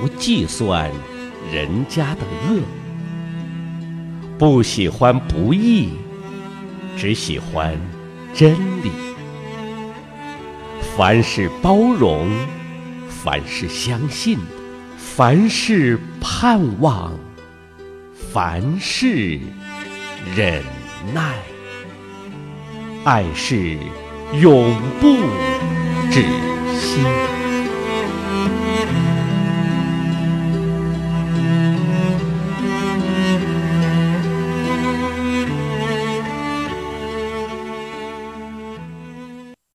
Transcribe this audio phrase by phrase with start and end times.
[0.00, 0.90] 不计算
[1.52, 2.62] 人家的恶，
[4.38, 5.90] 不喜欢不义，
[6.96, 7.78] 只喜欢
[8.32, 8.90] 真理。
[10.96, 12.30] 凡事包容，
[13.08, 14.38] 凡事相信。
[14.96, 17.12] 凡事盼望，
[18.32, 19.38] 凡事
[20.34, 20.62] 忍
[21.12, 21.34] 耐，
[23.04, 23.76] 爱是
[24.40, 25.08] 永不
[26.10, 26.49] 止。